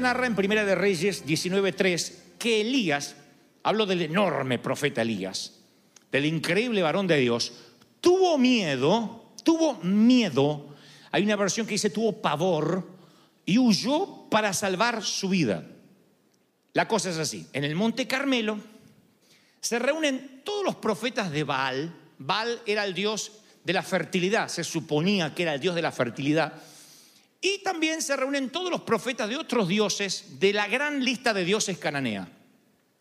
[0.00, 3.16] narra en Primera de Reyes 19:3 que Elías,
[3.62, 5.60] hablo del enorme profeta Elías,
[6.10, 7.52] del increíble varón de Dios,
[8.00, 10.74] tuvo miedo, tuvo miedo.
[11.12, 12.88] Hay una versión que dice tuvo pavor
[13.44, 15.66] y huyó para salvar su vida.
[16.72, 18.58] La cosa es así, en el Monte Carmelo
[19.60, 21.94] se reúnen todos los profetas de Baal.
[22.18, 23.32] Baal era el dios
[23.64, 26.54] de la fertilidad, se suponía que era el dios de la fertilidad.
[27.40, 31.44] Y también se reúnen todos los profetas de otros dioses de la gran lista de
[31.44, 32.28] dioses cananea.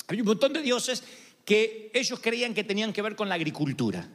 [0.07, 1.03] Hay un montón de dioses
[1.45, 4.07] que ellos creían que tenían que ver con la agricultura.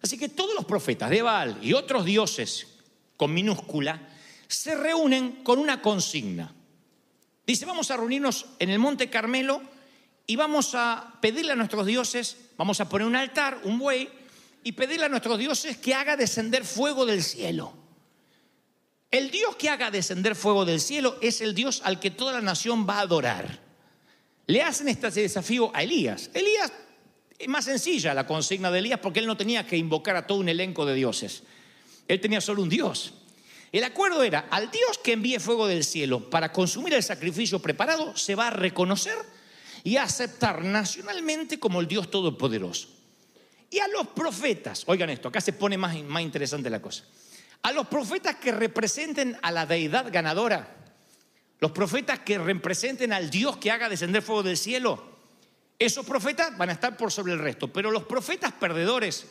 [0.00, 2.68] Así que todos los profetas de Baal y otros dioses
[3.16, 4.08] con minúscula
[4.46, 6.54] se reúnen con una consigna.
[7.46, 9.60] Dice, vamos a reunirnos en el Monte Carmelo
[10.26, 14.08] y vamos a pedirle a nuestros dioses, vamos a poner un altar, un buey,
[14.62, 17.72] y pedirle a nuestros dioses que haga descender fuego del cielo.
[19.10, 22.42] El Dios que haga descender fuego del cielo es el Dios al que toda la
[22.42, 23.60] nación va a adorar.
[24.46, 26.30] Le hacen este desafío a Elías.
[26.34, 26.72] Elías
[27.38, 30.38] es más sencilla la consigna de Elías porque él no tenía que invocar a todo
[30.38, 31.42] un elenco de dioses.
[32.06, 33.14] Él tenía solo un Dios.
[33.72, 38.16] El acuerdo era, al Dios que envíe fuego del cielo para consumir el sacrificio preparado,
[38.16, 39.16] se va a reconocer
[39.84, 42.88] y a aceptar nacionalmente como el Dios Todopoderoso.
[43.70, 47.04] Y a los profetas, oigan esto, acá se pone más, más interesante la cosa.
[47.62, 50.76] A los profetas que representen a la deidad ganadora,
[51.60, 55.18] los profetas que representen al Dios que haga descender fuego del cielo,
[55.78, 57.72] esos profetas van a estar por sobre el resto.
[57.72, 59.26] Pero los profetas perdedores,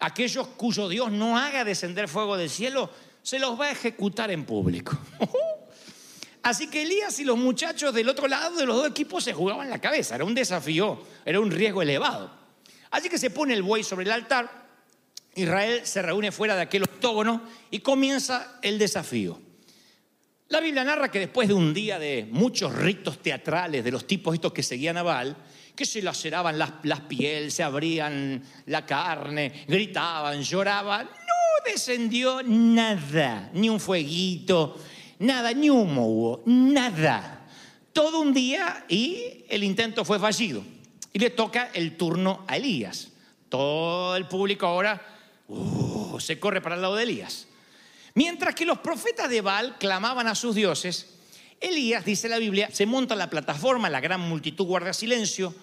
[0.00, 2.90] aquellos cuyo Dios no haga descender fuego del cielo,
[3.22, 4.96] se los va a ejecutar en público.
[6.42, 9.68] Así que Elías y los muchachos del otro lado de los dos equipos se jugaban
[9.68, 10.14] la cabeza.
[10.14, 12.32] Era un desafío, era un riesgo elevado.
[12.90, 14.59] Así que se pone el buey sobre el altar.
[15.40, 19.40] Israel se reúne fuera de aquel octógono y comienza el desafío.
[20.48, 24.34] La Biblia narra que después de un día de muchos ritos teatrales de los tipos
[24.34, 25.36] estos que seguían a Baal,
[25.76, 33.48] que se laceraban las, las pieles, se abrían la carne, gritaban, lloraban, no descendió nada,
[33.54, 34.76] ni un fueguito,
[35.20, 37.46] nada, ni humo nada.
[37.92, 40.64] Todo un día y el intento fue fallido.
[41.12, 43.12] Y le toca el turno a Elías.
[43.48, 45.19] Todo el público ahora
[45.50, 47.46] uh, se corre para el lado de Elías.
[48.14, 51.18] Mientras que los profetas de Baal clamaban a sus dioses,
[51.60, 55.54] Elías, dice la Biblia, se monta en la plataforma, la gran multitud guarda silencio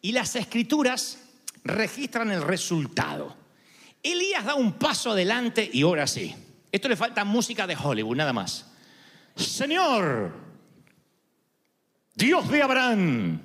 [0.00, 1.18] y las escrituras
[1.64, 3.36] registran el resultado.
[4.02, 6.34] Elías da un paso adelante y ahora sí.
[6.72, 8.66] Esto le falta música de Hollywood, nada más.
[9.34, 10.32] Señor,
[12.14, 13.40] Dios de Abraham,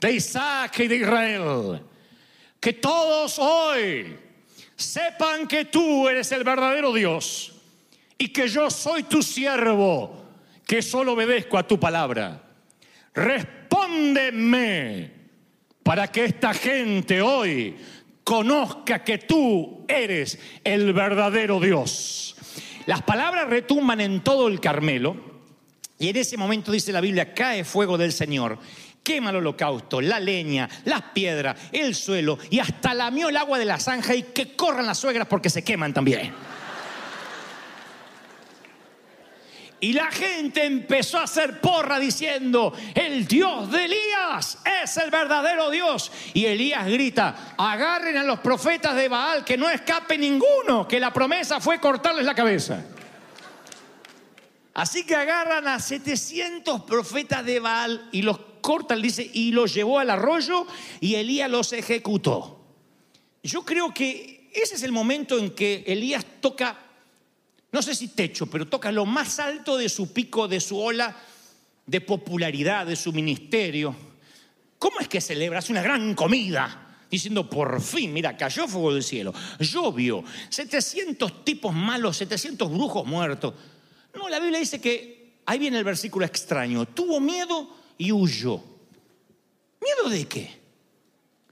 [0.00, 1.82] de Isaac y de Israel,
[2.60, 4.18] que todos hoy
[4.78, 7.52] sepan que tú eres el verdadero Dios
[8.16, 10.24] y que yo soy tu siervo,
[10.64, 12.40] que solo obedezco a tu palabra.
[13.12, 15.10] Respóndeme
[15.82, 17.76] para que esta gente hoy
[18.22, 22.36] conozca que tú eres el verdadero Dios.
[22.86, 25.16] Las palabras retumban en todo el Carmelo
[25.98, 28.60] y en ese momento dice la Biblia, cae fuego del Señor
[29.08, 33.64] quema el holocausto, la leña, las piedras, el suelo y hasta lamió el agua de
[33.64, 36.30] la zanja y que corran las suegras porque se queman también.
[39.80, 45.70] Y la gente empezó a hacer porra diciendo, el Dios de Elías es el verdadero
[45.70, 46.12] Dios.
[46.34, 51.14] Y Elías grita, agarren a los profetas de Baal, que no escape ninguno, que la
[51.14, 52.84] promesa fue cortarles la cabeza.
[54.74, 59.98] Así que agarran a 700 profetas de Baal y los corta, dice, y los llevó
[59.98, 60.66] al arroyo
[61.00, 62.60] y Elías los ejecutó.
[63.42, 66.78] Yo creo que ese es el momento en que Elías toca,
[67.72, 71.16] no sé si techo, pero toca lo más alto de su pico, de su ola
[71.86, 73.94] de popularidad, de su ministerio.
[74.78, 75.58] ¿Cómo es que celebra?
[75.58, 81.74] Hace una gran comida diciendo, por fin, mira, cayó fuego del cielo, llovió, 700 tipos
[81.74, 83.54] malos, 700 brujos muertos.
[84.14, 88.62] No, la Biblia dice que, ahí viene el versículo extraño, tuvo miedo y huyó.
[89.80, 90.58] ¿Miedo de qué?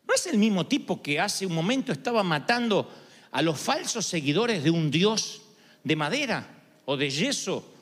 [0.06, 2.90] ¿No es el mismo tipo que hace un momento estaba matando
[3.32, 5.42] a los falsos seguidores de un Dios
[5.82, 7.74] de madera o de yeso?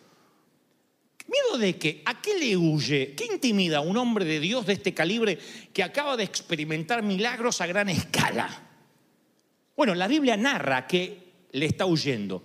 [1.26, 2.02] ¿Miedo de qué?
[2.04, 3.14] ¿A qué le huye?
[3.14, 5.38] ¿Qué intimida a un hombre de Dios de este calibre
[5.72, 8.62] que acaba de experimentar milagros a gran escala?
[9.76, 12.42] Bueno, la Biblia narra que le está huyendo.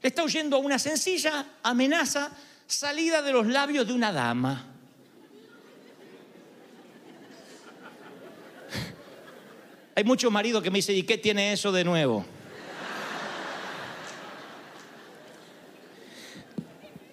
[0.00, 2.32] Le está huyendo a una sencilla amenaza
[2.66, 4.71] salida de los labios de una dama.
[9.94, 12.24] Hay muchos maridos que me dicen, ¿y qué tiene eso de nuevo?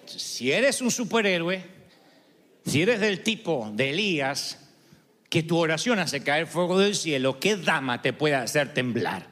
[0.05, 1.61] si eres un superhéroe,
[2.65, 4.57] si eres del tipo de Elías,
[5.27, 9.27] que tu oración hace caer fuego del cielo, ¿qué dama te puede hacer temblar?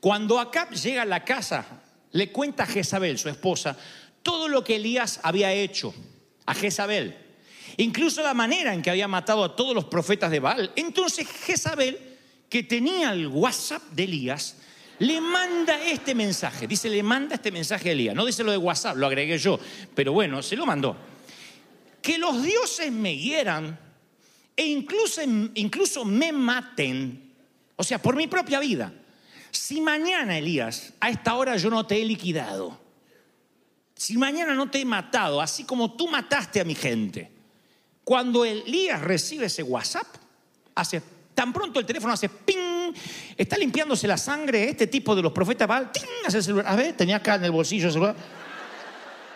[0.00, 3.76] Cuando Acab llega a la casa, le cuenta a Jezabel, su esposa,
[4.24, 5.94] todo lo que Elías había hecho
[6.44, 7.16] a Jezabel,
[7.76, 10.72] incluso la manera en que había matado a todos los profetas de Baal.
[10.74, 12.11] Entonces Jezabel,
[12.52, 14.58] que tenía el WhatsApp de Elías,
[14.98, 16.66] le manda este mensaje.
[16.66, 18.14] Dice, le manda este mensaje a Elías.
[18.14, 19.58] No dice lo de WhatsApp, lo agregué yo.
[19.94, 20.94] Pero bueno, se lo mandó.
[22.02, 23.80] Que los dioses me hieran
[24.54, 25.22] e incluso,
[25.54, 27.32] incluso me maten.
[27.74, 28.92] O sea, por mi propia vida.
[29.50, 32.78] Si mañana, Elías, a esta hora yo no te he liquidado.
[33.94, 37.32] Si mañana no te he matado, así como tú mataste a mi gente.
[38.04, 40.06] Cuando Elías recibe ese WhatsApp,
[40.74, 41.00] hace
[41.34, 42.92] tan pronto el teléfono hace ping
[43.36, 45.90] está limpiándose la sangre este tipo de los profetas Baal,
[46.26, 48.16] hace el celular, a ver, tenía acá en el bolsillo el celular.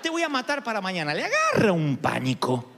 [0.02, 1.14] Te voy a matar para mañana.
[1.14, 2.70] Le agarra un pánico.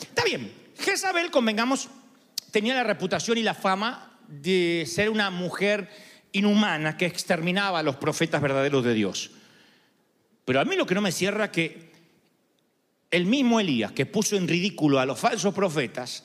[0.00, 1.88] Está bien, Jezabel, convengamos,
[2.50, 5.88] tenía la reputación y la fama de ser una mujer
[6.32, 9.30] inhumana que exterminaba a los profetas verdaderos de Dios.
[10.44, 11.92] Pero a mí lo que no me cierra que
[13.10, 16.24] el mismo Elías que puso en ridículo a los falsos profetas,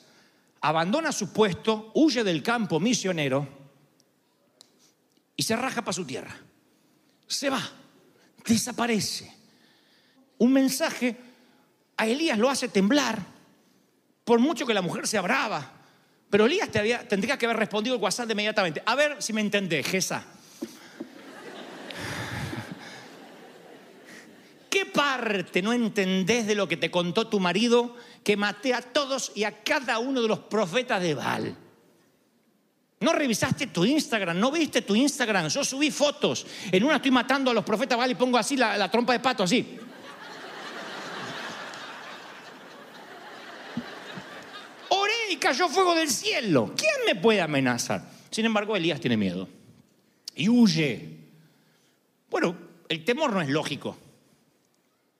[0.60, 3.46] abandona su puesto, huye del campo misionero
[5.36, 6.34] y se raja para su tierra.
[7.26, 7.62] Se va,
[8.44, 9.32] desaparece.
[10.38, 11.16] Un mensaje
[11.96, 13.18] a Elías lo hace temblar,
[14.24, 15.72] por mucho que la mujer sea brava.
[16.30, 18.82] Pero Elías tendría que haber respondido el WhatsApp inmediatamente.
[18.84, 20.24] A ver si me entendés, Gesa.
[25.18, 29.32] ¿Qué parte no entendés de lo que te contó tu marido que maté a todos
[29.34, 31.56] y a cada uno de los profetas de Baal?
[33.00, 34.38] ¿No revisaste tu Instagram?
[34.38, 35.48] ¿No viste tu Instagram?
[35.48, 36.46] Yo subí fotos.
[36.70, 39.20] En una estoy matando a los profetas Baal y pongo así la, la trompa de
[39.20, 39.78] pato, así.
[44.88, 46.74] Oré y cayó fuego del cielo.
[46.76, 48.08] ¿Quién me puede amenazar?
[48.30, 49.48] Sin embargo, Elías tiene miedo
[50.36, 51.18] y huye.
[52.30, 52.56] Bueno,
[52.88, 53.96] el temor no es lógico.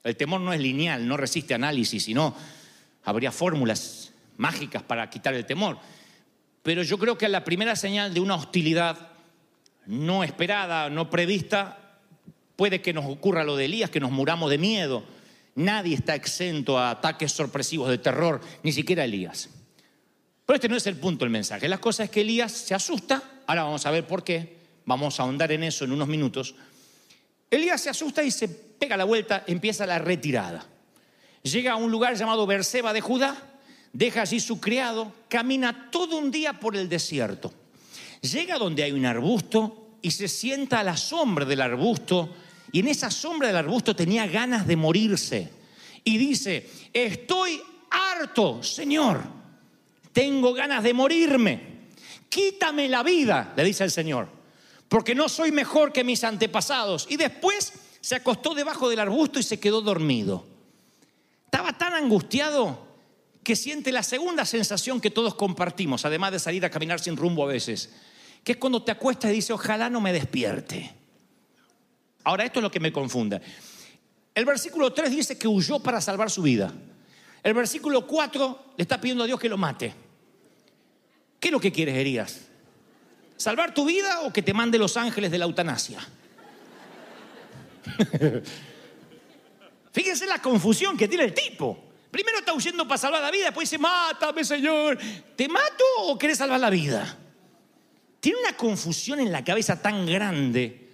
[0.03, 2.35] El temor no es lineal, no resiste análisis, sino
[3.03, 5.77] habría fórmulas mágicas para quitar el temor.
[6.63, 9.09] Pero yo creo que la primera señal de una hostilidad
[9.85, 11.99] no esperada, no prevista,
[12.55, 15.03] puede que nos ocurra lo de Elías, que nos muramos de miedo.
[15.55, 19.49] Nadie está exento a ataques sorpresivos de terror, ni siquiera Elías.
[20.45, 21.67] Pero este no es el punto del mensaje.
[21.67, 25.23] La cosa es que Elías se asusta, ahora vamos a ver por qué, vamos a
[25.23, 26.55] ahondar en eso en unos minutos.
[27.51, 30.65] Elías se asusta y se pega la vuelta, empieza la retirada.
[31.43, 33.35] Llega a un lugar llamado Berseba de Judá,
[33.93, 37.53] deja allí su criado, camina todo un día por el desierto.
[38.21, 42.33] Llega donde hay un arbusto y se sienta a la sombra del arbusto
[42.71, 45.49] y en esa sombra del arbusto tenía ganas de morirse.
[46.03, 49.21] Y dice, estoy harto, Señor,
[50.13, 51.61] tengo ganas de morirme,
[52.29, 54.27] quítame la vida, le dice el Señor,
[54.87, 57.07] porque no soy mejor que mis antepasados.
[57.09, 60.45] Y después se acostó debajo del arbusto y se quedó dormido.
[61.45, 62.87] Estaba tan angustiado
[63.43, 67.43] que siente la segunda sensación que todos compartimos, además de salir a caminar sin rumbo
[67.43, 67.89] a veces,
[68.43, 70.93] que es cuando te acuestas y dices, ojalá no me despierte.
[72.23, 73.41] Ahora, esto es lo que me confunde.
[74.35, 76.71] El versículo 3 dice que huyó para salvar su vida.
[77.41, 79.93] El versículo 4 le está pidiendo a Dios que lo mate.
[81.39, 82.41] ¿Qué es lo que quieres, Herías?
[83.37, 86.05] ¿Salvar tu vida o que te mande los ángeles de la eutanasia?
[89.91, 91.89] Fíjense la confusión que tiene el tipo.
[92.11, 94.97] Primero está huyendo para salvar la vida, después dice, mátame, Señor.
[95.35, 97.17] ¿Te mato o querés salvar la vida?
[98.19, 100.89] Tiene una confusión en la cabeza tan grande.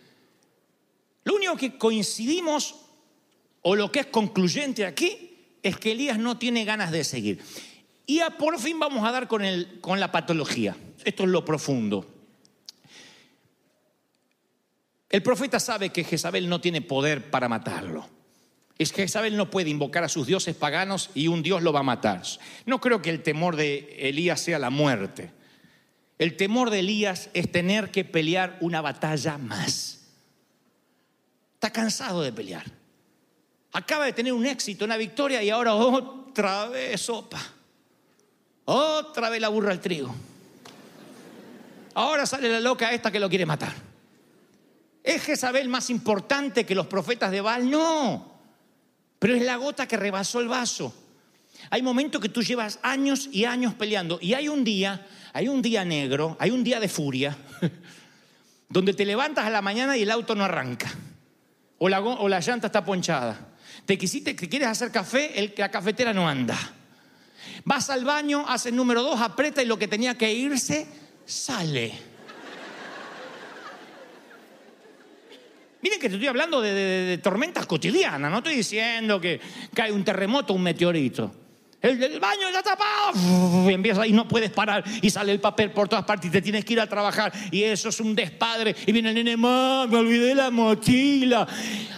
[1.24, 2.76] Lo único que coincidimos,
[3.62, 5.32] o lo que es concluyente aquí,
[5.64, 7.40] es que Elías no tiene ganas de seguir.
[8.06, 10.76] Y por fin vamos a dar con, el, con la patología.
[11.04, 12.15] Esto es lo profundo.
[15.10, 18.10] El profeta sabe que Jezabel no tiene poder para matarlo.
[18.78, 21.80] Es que Jezabel no puede invocar a sus dioses paganos y un dios lo va
[21.80, 22.24] a matar.
[22.66, 25.32] No creo que el temor de Elías sea la muerte.
[26.18, 30.02] El temor de Elías es tener que pelear una batalla más.
[31.54, 32.66] Está cansado de pelear.
[33.72, 37.42] Acaba de tener un éxito, una victoria y ahora otra vez sopa.
[38.66, 40.14] Otra vez la burra al trigo.
[41.94, 43.85] Ahora sale la loca esta que lo quiere matar.
[45.06, 47.70] ¿Es Jezabel más importante que los profetas de Baal?
[47.70, 48.34] No.
[49.20, 50.94] Pero es la gota que rebasó el vaso.
[51.70, 55.62] Hay momentos que tú llevas años y años peleando y hay un día, hay un
[55.62, 57.38] día negro, hay un día de furia,
[58.70, 60.92] donde te levantas a la mañana y el auto no arranca.
[61.78, 63.54] O la, llanta está ponchada.
[63.86, 66.58] Te quisiste, te quieres hacer café, el, la cafetera no anda.
[67.64, 70.88] Vas al baño, haces número dos, aprieta y lo que tenía que irse,
[71.26, 72.15] sale.
[75.86, 79.40] Miren que te estoy hablando de, tormentas cotidianas, no estoy diciendo que
[79.72, 81.32] cae un terremoto, un meteorito.
[81.80, 85.70] El del baño está tapado, y empieza y no puedes parar y sale el papel
[85.70, 88.76] por todas partes y te tienes que ir a trabajar y eso es un despadre
[88.88, 91.48] y viene el nene, mamá, me olvidé la mochila.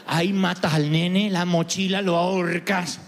[0.05, 2.99] Ahí matas al nene, la mochila lo ahorcas.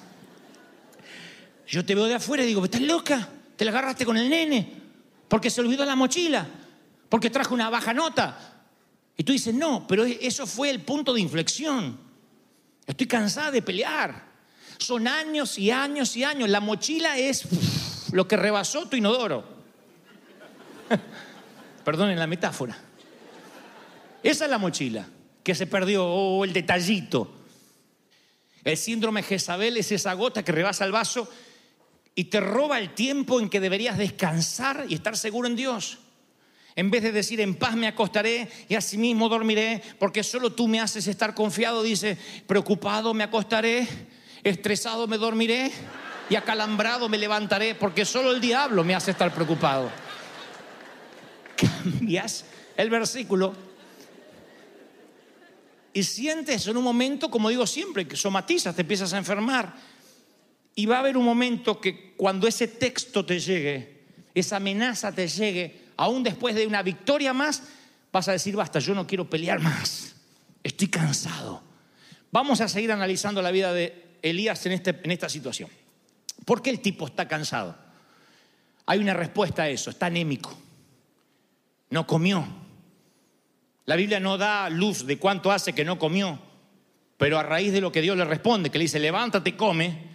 [1.68, 3.28] Yo te veo de afuera y digo, ¿estás loca?
[3.58, 4.76] Te la agarraste con el nene
[5.28, 6.48] porque se olvidó la mochila,
[7.10, 8.49] porque trajo una baja nota.
[9.20, 12.00] Y tú dices, no, pero eso fue el punto de inflexión.
[12.88, 14.30] Estoy cansada de pelear.
[14.78, 16.50] Son años y años y años.
[16.50, 17.44] La mochila es
[18.14, 19.44] lo que rebasó tu inodoro.
[21.84, 22.78] Perdonen la metáfora.
[24.24, 25.06] Esa es la mochila
[25.44, 27.30] que se perdió, o el detallito.
[28.64, 31.30] El síndrome Jezabel es esa gota que rebasa el vaso
[32.16, 35.98] y te roba el tiempo en que deberías descansar y estar seguro en Dios.
[36.76, 40.80] En vez de decir en paz me acostaré y asimismo dormiré, porque solo tú me
[40.80, 43.88] haces estar confiado, dice, preocupado me acostaré,
[44.44, 45.72] estresado me dormiré
[46.30, 49.90] y acalambrado me levantaré, porque solo el diablo me hace estar preocupado.
[51.58, 52.46] Cambias
[52.78, 53.54] el versículo
[55.94, 59.74] y sientes en un momento, como digo siempre, que somatizas, te empiezas a enfermar.
[60.76, 64.00] Y va a haber un momento que cuando ese texto te llegue,
[64.34, 67.62] esa amenaza te llegue, aún después de una victoria más,
[68.12, 70.16] vas a decir, basta, yo no quiero pelear más,
[70.64, 71.62] estoy cansado.
[72.32, 75.70] Vamos a seguir analizando la vida de Elías en, este- en esta situación.
[76.46, 77.76] ¿Por qué el tipo está cansado?
[78.86, 80.58] Hay una respuesta a eso, está anémico,
[81.90, 82.48] no comió.
[83.86, 86.40] La Biblia no da luz de cuánto hace que no comió,
[87.18, 90.09] pero a raíz de lo que Dios le responde, que le dice, levántate, come,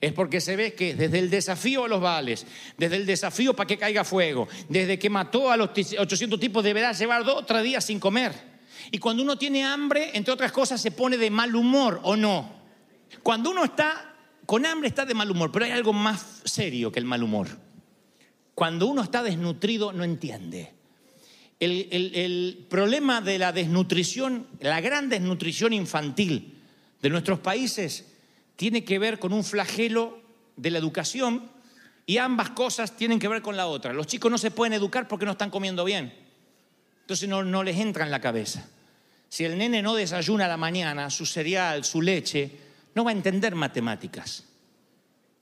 [0.00, 3.66] es porque se ve que desde el desafío a los vales, desde el desafío para
[3.66, 7.64] que caiga fuego, desde que mató a los 800 tipos, deberá llevar dos o tres
[7.64, 8.32] días sin comer.
[8.90, 12.58] Y cuando uno tiene hambre, entre otras cosas, se pone de mal humor o no.
[13.22, 14.14] Cuando uno está
[14.46, 17.48] con hambre, está de mal humor, pero hay algo más serio que el mal humor.
[18.54, 20.72] Cuando uno está desnutrido, no entiende.
[21.60, 26.56] El, problema de la desnutrición, la gran desnutrición infantil
[27.02, 28.06] de nuestros países,
[28.58, 30.18] tiene que ver con un flagelo
[30.56, 31.48] de la educación
[32.06, 33.92] y ambas cosas tienen que ver con la otra.
[33.92, 36.12] Los chicos no se pueden educar porque no están comiendo bien.
[37.02, 38.68] Entonces no, no les entra en la cabeza.
[39.28, 42.50] Si el nene no desayuna a la mañana su cereal, su leche,
[42.96, 44.42] no va a entender matemáticas.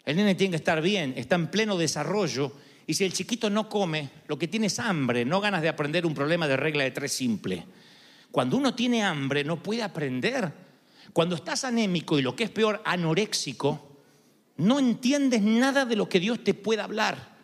[0.04, 2.52] El nene tiene que estar bien, está en pleno desarrollo.
[2.86, 6.04] Y si el chiquito no come, lo que tiene es hambre, no ganas de aprender
[6.04, 7.64] un problema de regla de tres simple.
[8.30, 10.65] Cuando uno tiene hambre, no puede aprender.
[11.12, 13.86] Cuando estás anémico y lo que es peor, anoréxico,
[14.56, 17.36] no entiendes nada de lo que Dios te pueda hablar.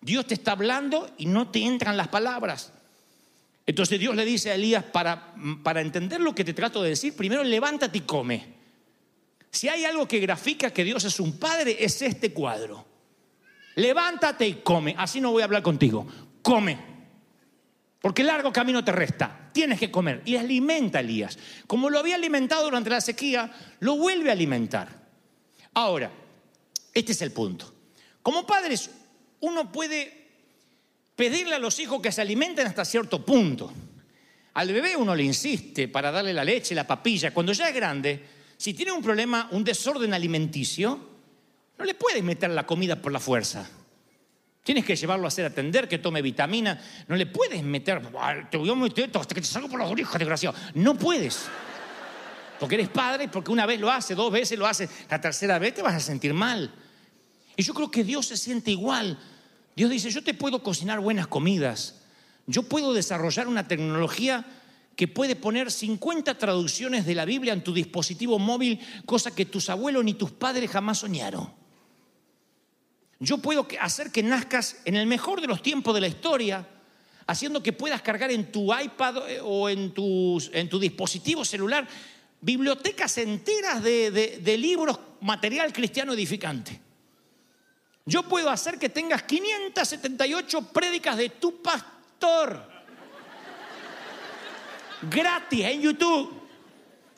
[0.00, 2.72] Dios te está hablando y no te entran las palabras.
[3.66, 7.14] Entonces Dios le dice a Elías, para, para entender lo que te trato de decir,
[7.14, 8.60] primero levántate y come.
[9.50, 12.86] Si hay algo que grafica que Dios es un padre, es este cuadro.
[13.76, 14.94] Levántate y come.
[14.96, 16.06] Así no voy a hablar contigo.
[16.42, 16.89] Come.
[18.00, 19.50] Porque largo camino te resta.
[19.52, 20.22] Tienes que comer.
[20.24, 21.38] Y alimenta a Elías.
[21.66, 24.88] Como lo había alimentado durante la sequía, lo vuelve a alimentar.
[25.74, 26.10] Ahora,
[26.94, 27.72] este es el punto.
[28.22, 28.90] Como padres,
[29.40, 30.28] uno puede
[31.14, 33.72] pedirle a los hijos que se alimenten hasta cierto punto.
[34.54, 37.32] Al bebé uno le insiste para darle la leche, la papilla.
[37.32, 38.24] Cuando ya es grande,
[38.56, 41.08] si tiene un problema, un desorden alimenticio,
[41.78, 43.68] no le puedes meter la comida por la fuerza.
[44.62, 46.80] Tienes que llevarlo a hacer atender, que tome vitamina.
[47.08, 49.90] No le puedes meter, "Ah, te voy a meter hasta que te salga por las
[49.90, 50.56] orejas, desgraciado.
[50.74, 51.46] No puedes.
[52.58, 55.74] Porque eres padre, porque una vez lo hace, dos veces lo hace, la tercera vez
[55.74, 56.70] te vas a sentir mal.
[57.56, 59.18] Y yo creo que Dios se siente igual.
[59.74, 62.02] Dios dice, yo te puedo cocinar buenas comidas.
[62.46, 64.44] Yo puedo desarrollar una tecnología
[64.94, 69.70] que puede poner 50 traducciones de la Biblia en tu dispositivo móvil, cosa que tus
[69.70, 71.59] abuelos ni tus padres jamás soñaron.
[73.20, 76.66] Yo puedo hacer que nazcas en el mejor de los tiempos de la historia,
[77.26, 80.40] haciendo que puedas cargar en tu iPad eh, o en, tu
[80.80, 81.86] dispositivo celular
[82.42, 86.80] bibliotecas enteras de libros, material cristiano edificante.
[88.06, 92.66] Yo puedo hacer que tengas 578 prédicas de tu pastor
[95.02, 96.40] gratis en YouTube.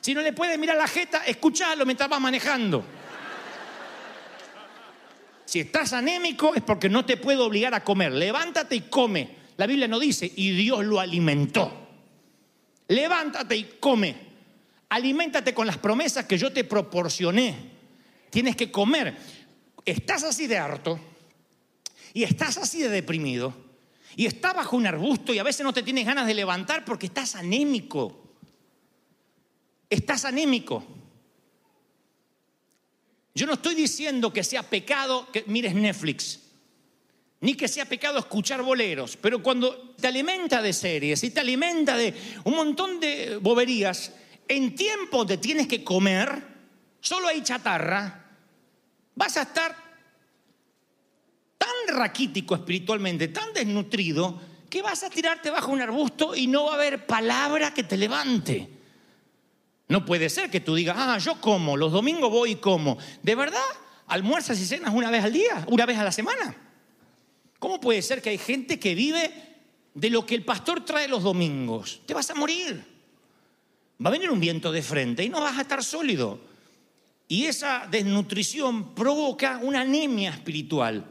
[0.01, 2.83] Si no le puedes mirar la jeta, escuchalo mientras vas manejando.
[5.53, 8.11] Si estás anémico es porque no te puedo obligar a comer.
[8.11, 9.35] Levántate y come.
[9.55, 11.71] La Biblia no dice, y Dios lo alimentó.
[12.87, 14.15] Levántate y come.
[14.89, 17.55] Aliméntate con las promesas que yo te proporcioné.
[18.31, 19.15] Tienes que comer.
[19.85, 20.99] Estás así de harto
[22.15, 23.53] y estás así de deprimido
[24.15, 27.05] y estás bajo un arbusto y a veces no te tienes ganas de levantar porque
[27.05, 28.23] estás anémico.
[29.87, 30.83] Estás anémico.
[33.35, 36.39] Yo no estoy diciendo que sea pecado que mires Netflix,
[37.41, 41.97] ni que sea pecado escuchar boleros, pero cuando te alimenta de series y te alimenta
[41.97, 42.13] de
[42.43, 44.13] un montón de boberías,
[44.47, 46.43] en tiempo donde tienes que comer,
[46.99, 48.29] solo hay chatarra,
[49.15, 49.75] vas a estar
[51.57, 56.71] tan raquítico espiritualmente, tan desnutrido, que vas a tirarte bajo un arbusto y no va
[56.71, 58.69] a haber palabra que te levante.
[59.93, 62.97] No puede ser que tú digas, ah, yo como, los domingos voy y como.
[63.21, 63.61] ¿De verdad?
[64.07, 65.63] ¿Almuerzas y cenas una vez al día?
[65.67, 66.57] ¿Una vez a la semana?
[67.59, 69.31] ¿Cómo puede ser que hay gente que vive
[69.93, 72.01] de lo que el pastor trae los domingos?
[72.07, 72.83] Te vas a morir.
[74.03, 76.41] Va a venir un viento de frente y no vas a estar sólido.
[77.27, 81.05] Y esa desnutrición provoca una anemia espiritual.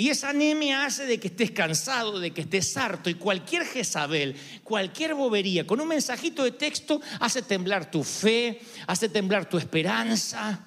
[0.00, 4.34] Y esa anemia hace de que estés cansado, de que estés harto y cualquier Jezabel,
[4.64, 10.58] cualquier bobería, con un mensajito de texto hace temblar tu fe, hace temblar tu esperanza.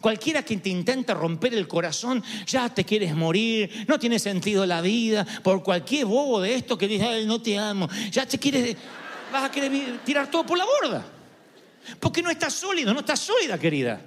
[0.00, 4.80] Cualquiera que te intenta romper el corazón, ya te quieres morir, no tiene sentido la
[4.80, 8.76] vida, por cualquier bobo de esto que dice, "Ay, no te amo, ya te quieres,
[9.32, 11.04] vas a querer tirar todo por la borda.
[11.98, 14.00] Porque no estás sólido, no estás sólida, querida.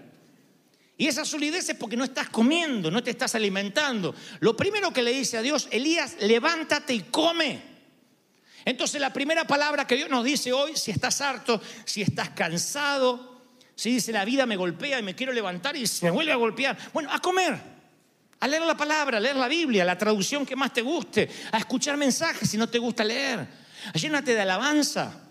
[1.01, 4.13] Y esa solidez es porque no estás comiendo, no te estás alimentando.
[4.39, 7.59] Lo primero que le dice a Dios, Elías, levántate y come.
[8.65, 13.41] Entonces la primera palabra que Dios nos dice hoy, si estás harto, si estás cansado,
[13.73, 16.35] si dice la vida me golpea y me quiero levantar y se me vuelve a
[16.35, 17.59] golpear, bueno, a comer,
[18.39, 21.57] a leer la palabra, a leer la Biblia, la traducción que más te guste, a
[21.57, 23.47] escuchar mensajes si no te gusta leer,
[23.95, 25.30] llénate de alabanza.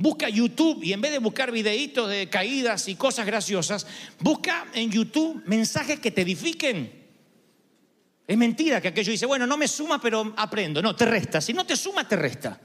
[0.00, 3.84] Busca YouTube y en vez de buscar videitos de caídas y cosas graciosas,
[4.20, 6.92] busca en YouTube mensajes que te edifiquen.
[8.24, 10.80] Es mentira que aquello dice, bueno, no me suma, pero aprendo.
[10.80, 11.40] No, te resta.
[11.40, 12.60] Si no te suma, te resta.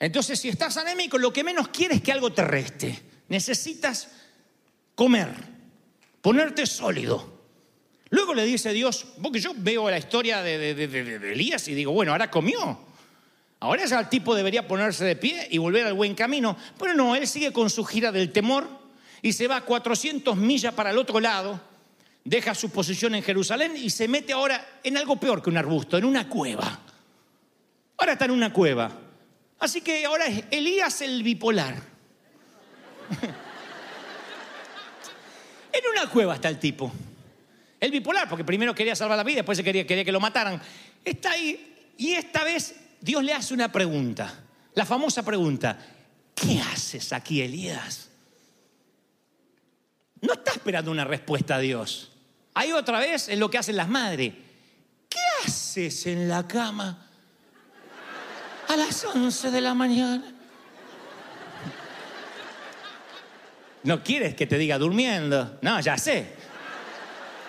[0.00, 2.98] Entonces, si estás anémico, lo que menos quieres es que algo te reste.
[3.28, 4.08] Necesitas
[4.96, 5.28] comer,
[6.20, 7.38] ponerte sólido.
[8.10, 11.74] Luego le dice Dios, porque yo veo la historia de, de- de- de- Elías y
[11.74, 12.87] digo, bueno, ahora comió.
[13.60, 16.56] Ahora ya el tipo debería ponerse de pie y volver al buen camino.
[16.78, 18.68] Pero no, él sigue con su gira del temor
[19.20, 21.60] y se va 400 millas para el otro lado,
[22.24, 25.98] deja su posición en Jerusalén y se mete ahora en algo peor que un arbusto,
[25.98, 26.80] en una cueva.
[27.96, 28.92] Ahora está en una cueva.
[29.58, 31.74] Así que ahora es Elías el bipolar.
[35.72, 36.92] en una cueva está el tipo.
[37.80, 40.60] El bipolar, porque primero quería salvar la vida, después se quería, quería que lo mataran.
[41.04, 44.32] Está ahí y esta vez Dios le hace una pregunta,
[44.74, 45.78] la famosa pregunta,
[46.34, 48.08] ¿qué haces aquí, Elías?
[50.20, 52.10] No está esperando una respuesta a Dios.
[52.54, 54.34] Ahí otra vez es lo que hacen las madres.
[55.08, 57.06] ¿Qué haces en la cama
[58.66, 60.34] a las 11 de la mañana?
[63.84, 65.58] No quieres que te diga durmiendo.
[65.62, 66.34] No, ya sé.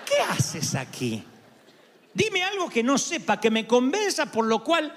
[0.05, 1.23] ¿Qué haces aquí?
[2.13, 4.93] Dime algo que no sepa, que me convenza, por lo cual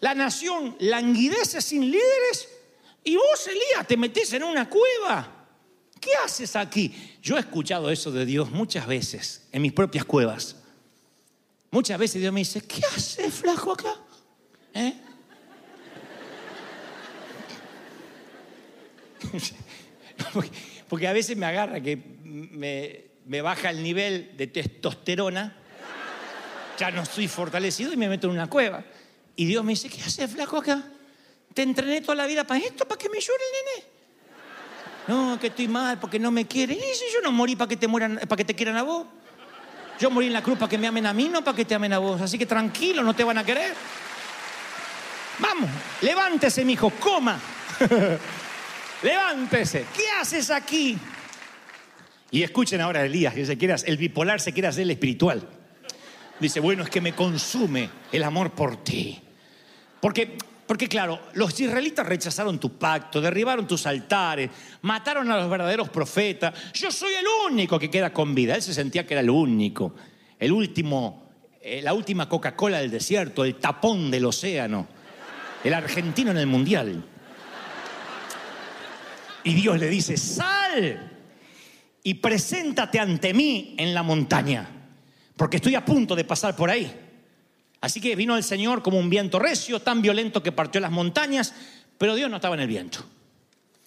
[0.00, 2.48] la nación languidece sin líderes
[3.04, 5.32] y vos, Elías, te metés en una cueva.
[6.00, 6.94] ¿Qué haces aquí?
[7.22, 10.56] Yo he escuchado eso de Dios muchas veces en mis propias cuevas.
[11.70, 13.94] Muchas veces Dios me dice, ¿qué haces, flaco, acá?
[14.74, 14.94] ¿Eh?
[20.88, 25.56] Porque- a veces me agarra que me, me baja el nivel de testosterona,
[26.78, 28.84] ya no estoy fortalecido y me meto en una cueva.
[29.36, 30.82] Y Dios me dice, ¿qué haces, flaco, acá?
[31.52, 33.96] Te entrené toda la vida para esto, para que me llore el nene.
[35.08, 36.76] No, que estoy mal porque no me quieren.
[36.76, 39.06] Y si yo no morí para que te mueran, para que te quieran a vos.
[40.00, 41.74] Yo morí en la cruz para que me amen a mí, no para que te
[41.74, 42.20] amen a vos.
[42.20, 43.72] Así que tranquilo, no te van a querer.
[45.38, 45.70] Vamos,
[46.02, 47.38] levántese, mijo, coma.
[49.02, 49.86] levántese.
[49.94, 50.98] ¿Qué haces aquí?
[52.30, 55.48] Y escuchen ahora a Elías, que se el bipolar se quiere hacer el espiritual.
[56.40, 59.22] Dice, bueno, es que me consume el amor por ti.
[60.00, 64.50] Porque, porque claro, los israelitas rechazaron tu pacto, derribaron tus altares,
[64.82, 66.72] mataron a los verdaderos profetas.
[66.74, 68.54] Yo soy el único que queda con vida.
[68.54, 69.94] Él se sentía que era el único,
[70.38, 71.30] el último,
[71.60, 74.86] eh, la última Coca-Cola del desierto, el tapón del océano,
[75.64, 77.04] el argentino en el mundial.
[79.44, 81.12] Y Dios le dice, sal
[82.02, 84.68] y preséntate ante mí en la montaña,
[85.36, 87.05] porque estoy a punto de pasar por ahí.
[87.80, 91.54] Así que vino el Señor como un viento recio, tan violento que partió las montañas,
[91.98, 93.04] pero Dios no estaba en el viento.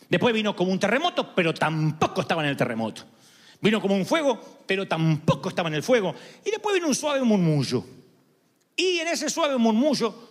[0.10, 3.04] Después vino como un terremoto, pero tampoco estaba en el terremoto.
[3.62, 6.16] Vino como un fuego, pero tampoco estaba en el fuego.
[6.46, 7.86] Y después vino un suave murmullo.
[8.76, 10.30] Y en ese suave murmullo,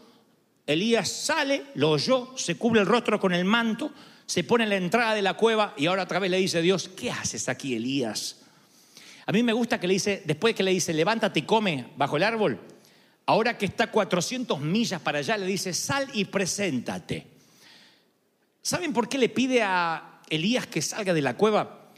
[0.66, 3.92] Elías sale, lo oyó, se cubre el rostro con el manto,
[4.26, 6.88] se pone en la entrada de la cueva y ahora otra vez le dice Dios,
[6.88, 8.42] ¿qué haces aquí, Elías?
[9.24, 12.16] A mí me gusta que le dice, después que le dice, levántate y come bajo
[12.16, 12.58] el árbol,
[13.28, 17.26] ahora que está 400 millas para allá, le dice, sal y preséntate.
[18.62, 21.90] ¿Saben por qué le pide a Elías que salga de la cueva?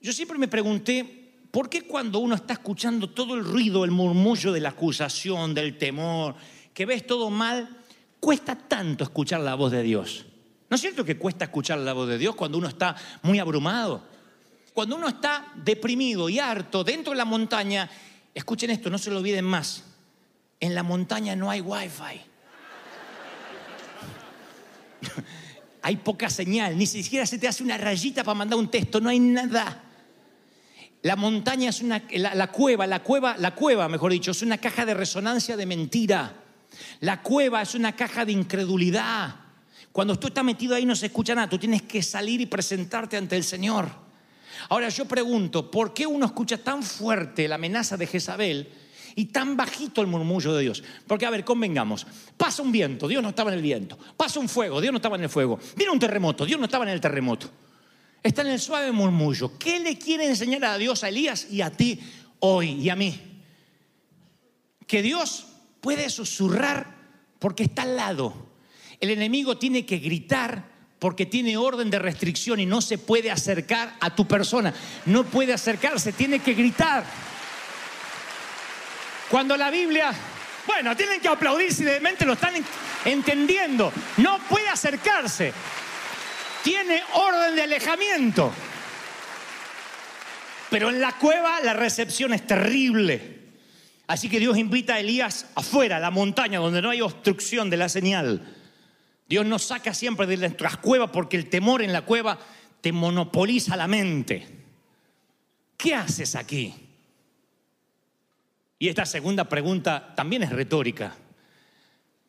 [0.00, 4.52] Yo siempre me pregunté, ¿por qué cuando uno está escuchando todo el ruido, el murmullo
[4.52, 6.36] de la acusación, del temor,
[6.72, 7.82] que ves todo mal,
[8.20, 10.24] cuesta tanto escuchar la voz de Dios?
[10.68, 14.06] ¿No es cierto que cuesta escuchar la voz de Dios cuando uno está muy abrumado?
[14.72, 17.90] Cuando uno está deprimido y harto dentro de la montaña,
[18.32, 19.89] escuchen esto, no se lo olviden más.
[20.60, 22.20] En la montaña no hay wifi.
[25.82, 29.08] hay poca señal, ni siquiera se te hace una rayita para mandar un texto, no
[29.08, 29.84] hay nada.
[31.02, 34.84] La montaña es una, la, cueva, la cueva, la cueva, mejor dicho, es una caja
[34.84, 36.34] de resonancia de mentira.
[37.00, 39.34] La cueva es una caja de incredulidad.
[39.92, 43.16] Cuando tú estás metido ahí no se escucha nada, tú tienes que salir y presentarte
[43.16, 43.88] ante el Señor.
[44.68, 48.68] Ahora yo pregunto, ¿por qué uno escucha tan fuerte la amenaza de Jezabel
[49.14, 50.82] y tan bajito el murmullo de Dios?
[51.06, 54.48] Porque, a ver, convengamos, pasa un viento, Dios no estaba en el viento, pasa un
[54.48, 57.00] fuego, Dios no estaba en el fuego, viene un terremoto, Dios no estaba en el
[57.00, 57.50] terremoto,
[58.22, 59.58] está en el suave murmullo.
[59.58, 62.00] ¿Qué le quiere enseñar a Dios, a Elías y a ti
[62.40, 63.20] hoy y a mí?
[64.86, 65.46] Que Dios
[65.80, 66.96] puede susurrar
[67.38, 68.50] porque está al lado
[69.00, 70.68] el enemigo tiene que gritar
[70.98, 74.74] porque tiene orden de restricción y no se puede acercar a tu persona.
[75.06, 77.04] No puede acercarse, tiene que gritar.
[79.30, 80.12] Cuando la Biblia,
[80.66, 82.54] bueno, tienen que aplaudir si de mente lo están
[83.04, 83.92] entendiendo.
[84.16, 85.52] No puede acercarse.
[86.64, 88.52] Tiene orden de alejamiento.
[90.68, 93.38] Pero en la cueva la recepción es terrible.
[94.08, 97.76] Así que Dios invita a Elías afuera, a la montaña, donde no hay obstrucción de
[97.76, 98.56] la señal.
[99.28, 102.36] Dios nos saca siempre de nuestras cuevas porque el temor en la cueva
[102.80, 104.44] te monopoliza la mente.
[105.76, 106.89] ¿Qué haces aquí?
[108.80, 111.14] Y esta segunda pregunta también es retórica.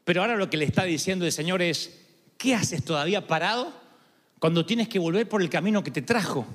[0.03, 2.01] Pero ahora lo que le está diciendo el Señor es,
[2.37, 3.73] ¿qué haces todavía parado
[4.37, 6.45] cuando tienes que volver por el camino que te trajo?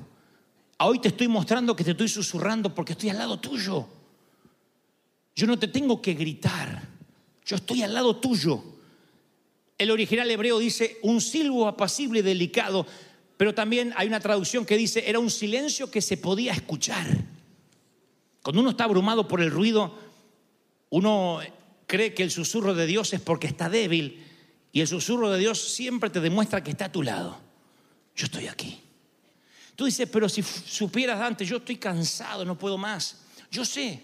[0.80, 3.88] Hoy te estoy mostrando que te estoy susurrando porque estoy al lado tuyo.
[5.34, 6.82] Yo no te tengo que gritar,
[7.46, 8.62] yo estoy al lado tuyo.
[9.78, 12.86] El original hebreo dice un silbo apacible y delicado,
[13.38, 17.06] pero también hay una traducción que dice era un silencio que se podía escuchar.
[18.46, 19.98] Cuando uno está abrumado por el ruido,
[20.90, 21.40] uno
[21.88, 24.24] cree que el susurro de Dios es porque está débil
[24.70, 27.40] y el susurro de Dios siempre te demuestra que está a tu lado.
[28.14, 28.80] Yo estoy aquí.
[29.74, 33.24] Tú dices, pero si supieras antes, yo estoy cansado, no puedo más.
[33.50, 34.00] Yo sé,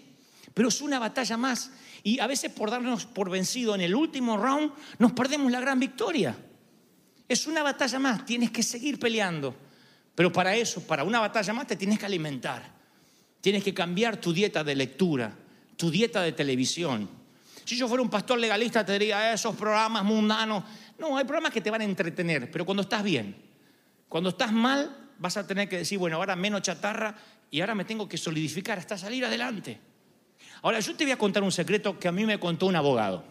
[0.53, 1.71] pero es una batalla más
[2.03, 5.79] y a veces por darnos por vencido en el último round nos perdemos la gran
[5.79, 6.35] victoria.
[7.29, 9.55] Es una batalla más, tienes que seguir peleando.
[10.13, 12.82] Pero para eso, para una batalla más, te tienes que alimentar.
[13.43, 15.35] Tienes que cambiar tu dieta de lectura,
[15.75, 17.09] tu dieta de televisión.
[17.65, 20.63] Si yo fuera un pastor legalista, te diría, esos programas mundanos.
[20.97, 23.35] No, hay programas que te van a entretener, pero cuando estás bien,
[24.07, 27.17] cuando estás mal, vas a tener que decir, bueno, ahora menos chatarra
[27.51, 29.77] y ahora me tengo que solidificar hasta salir adelante.
[30.61, 33.25] Ahora, yo te voy a contar un secreto que a mí me contó un abogado.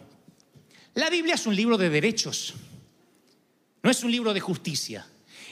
[0.93, 2.53] La Biblia es un libro de derechos,
[3.81, 5.07] no es un libro de justicia.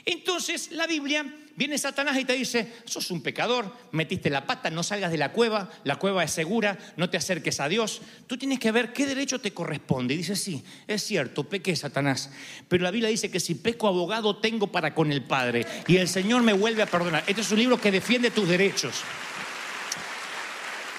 [0.06, 4.84] Entonces la Biblia viene Satanás y te dice, sos un pecador, metiste la pata, no
[4.84, 8.02] salgas de la cueva, la cueva es segura, no te acerques a Dios.
[8.28, 10.14] Tú tienes que ver qué derecho te corresponde.
[10.14, 12.32] Y dice, sí, es cierto, pequé Satanás.
[12.68, 16.08] Pero la Biblia dice que si peco abogado tengo para con el Padre y el
[16.08, 17.24] Señor me vuelve a perdonar.
[17.28, 18.96] Este es un libro que defiende tus derechos.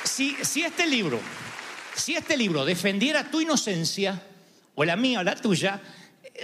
[0.05, 1.19] Si, si este libro,
[1.95, 4.23] si este libro defendiera tu inocencia,
[4.75, 5.81] o la mía o la tuya,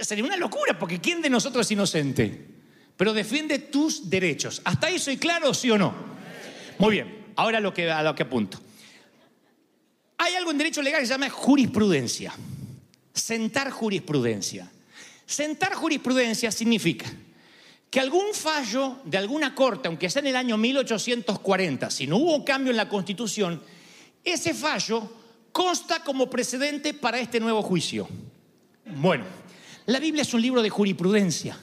[0.03, 2.47] sería una locura, porque ¿quién de nosotros es inocente?
[2.95, 4.61] Pero defiende tus derechos.
[4.65, 5.93] ¿Hasta ahí soy claro, sí o no?
[6.77, 8.59] Muy bien, ahora lo que, a lo que apunto.
[10.17, 12.33] Hay algo en derecho legal que se llama jurisprudencia.
[13.13, 14.69] Sentar jurisprudencia.
[15.25, 17.05] Sentar jurisprudencia significa
[17.89, 22.45] que algún fallo de alguna corte, aunque sea en el año 1840, si no hubo
[22.45, 23.61] cambio en la constitución,
[24.23, 25.09] ese fallo
[25.51, 28.07] consta como precedente para este nuevo juicio.
[28.85, 29.25] Bueno,
[29.85, 31.57] la Biblia es un libro de jurisprudencia.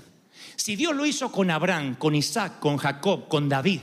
[0.56, 3.80] Si Dios lo hizo con Abraham, con Isaac, con Jacob, con David,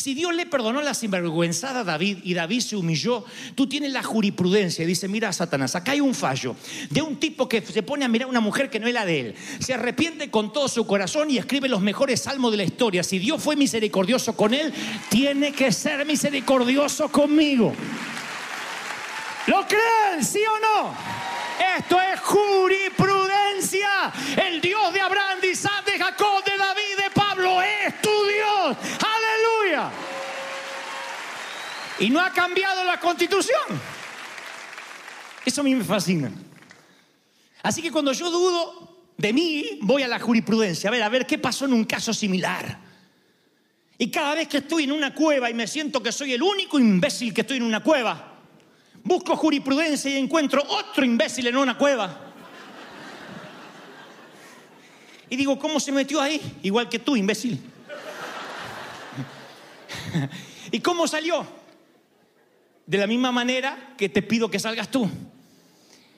[0.00, 3.22] si Dios le perdonó la sinvergüenzada a David y David se humilló,
[3.54, 6.56] tú tienes la jurisprudencia y dice, mira Satanás, acá hay un fallo
[6.88, 9.04] de un tipo que se pone a mirar a una mujer que no es la
[9.04, 12.64] de él, se arrepiente con todo su corazón y escribe los mejores salmos de la
[12.64, 13.02] historia.
[13.02, 14.72] Si Dios fue misericordioso con él,
[15.10, 17.74] tiene que ser misericordioso conmigo.
[19.48, 20.94] ¿Lo creen, sí o no?
[21.76, 23.49] Esto es jurisprudencia.
[24.36, 28.76] El Dios de Abraham, de Isaac, de Jacob, de David, de Pablo es tu Dios.
[28.98, 29.90] Aleluya.
[31.98, 33.60] Y no ha cambiado la constitución.
[35.44, 36.32] Eso a mí me fascina.
[37.62, 40.88] Así que cuando yo dudo de mí, voy a la jurisprudencia.
[40.88, 42.78] A ver, a ver qué pasó en un caso similar.
[43.98, 46.78] Y cada vez que estoy en una cueva y me siento que soy el único
[46.78, 48.38] imbécil que estoy en una cueva,
[49.04, 52.29] busco jurisprudencia y encuentro otro imbécil en una cueva.
[55.30, 56.40] Y digo, ¿cómo se metió ahí?
[56.62, 57.60] Igual que tú, imbécil.
[60.72, 61.46] ¿Y cómo salió?
[62.84, 65.08] De la misma manera que te pido que salgas tú.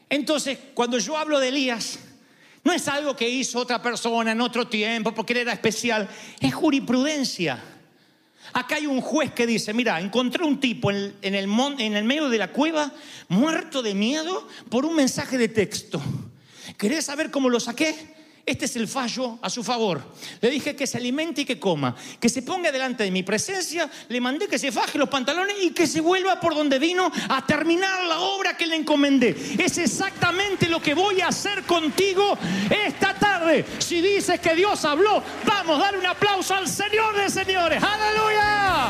[0.09, 1.99] Entonces, cuando yo hablo de Elías,
[2.65, 6.09] no es algo que hizo otra persona en otro tiempo porque él era especial,
[6.41, 7.63] es jurisprudencia.
[8.55, 11.49] Acá hay un juez que dice, mira, encontré un tipo en el,
[11.79, 12.93] en el medio de la cueva
[13.29, 16.03] muerto de miedo por un mensaje de texto.
[16.79, 18.22] ¿Querés saber cómo lo saqué?
[18.45, 20.03] Este es el fallo a su favor.
[20.41, 23.89] Le dije que se alimente y que coma, que se ponga delante de mi presencia,
[24.09, 27.47] le mandé que se faje los pantalones y que se vuelva por donde vino a
[27.47, 29.37] terminar la obra que le encomendé.
[29.59, 32.37] Es exactamente lo que voy a hacer contigo
[32.69, 33.65] esta tarde.
[33.79, 37.81] Si dices que Dios habló, vamos a dar un aplauso al Señor de señores.
[37.81, 38.89] Aleluya.